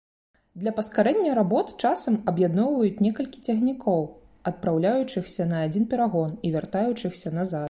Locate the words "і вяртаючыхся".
6.45-7.29